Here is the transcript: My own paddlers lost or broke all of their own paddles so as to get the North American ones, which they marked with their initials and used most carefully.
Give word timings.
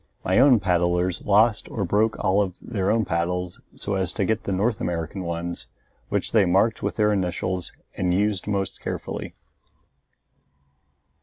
My 0.25 0.39
own 0.39 0.59
paddlers 0.59 1.23
lost 1.25 1.69
or 1.69 1.85
broke 1.85 2.17
all 2.19 2.41
of 2.41 2.55
their 2.59 2.89
own 2.89 3.05
paddles 3.05 3.59
so 3.75 3.93
as 3.93 4.11
to 4.13 4.25
get 4.25 4.45
the 4.45 4.51
North 4.51 4.81
American 4.81 5.21
ones, 5.23 5.67
which 6.09 6.31
they 6.31 6.43
marked 6.43 6.81
with 6.81 6.95
their 6.95 7.13
initials 7.13 7.71
and 7.95 8.11
used 8.11 8.47
most 8.47 8.81
carefully. 8.81 9.35